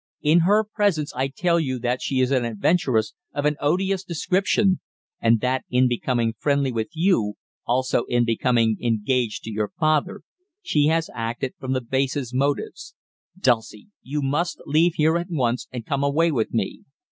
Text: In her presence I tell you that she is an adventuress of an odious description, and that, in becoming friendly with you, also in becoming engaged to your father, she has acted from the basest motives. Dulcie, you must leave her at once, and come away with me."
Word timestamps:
In 0.23 0.39
her 0.49 0.63
presence 0.63 1.13
I 1.13 1.27
tell 1.27 1.59
you 1.59 1.77
that 1.77 2.01
she 2.01 2.21
is 2.21 2.31
an 2.31 2.43
adventuress 2.43 3.13
of 3.35 3.45
an 3.45 3.55
odious 3.61 4.03
description, 4.03 4.79
and 5.21 5.41
that, 5.41 5.63
in 5.69 5.87
becoming 5.87 6.33
friendly 6.39 6.71
with 6.71 6.87
you, 6.93 7.35
also 7.67 8.05
in 8.05 8.25
becoming 8.25 8.77
engaged 8.81 9.43
to 9.43 9.51
your 9.51 9.69
father, 9.79 10.21
she 10.63 10.87
has 10.87 11.11
acted 11.13 11.53
from 11.59 11.73
the 11.73 11.81
basest 11.81 12.33
motives. 12.33 12.95
Dulcie, 13.39 13.89
you 14.01 14.23
must 14.23 14.59
leave 14.65 14.93
her 14.97 15.19
at 15.19 15.29
once, 15.29 15.67
and 15.71 15.85
come 15.85 16.03
away 16.03 16.31
with 16.31 16.51
me." 16.51 16.81